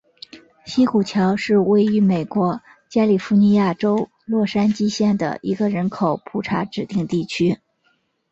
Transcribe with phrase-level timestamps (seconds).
[0.65, 2.59] 西谷桥是位于美国
[2.89, 7.59] 加利福尼亚州洛杉矶县的一个人口普查指定地区。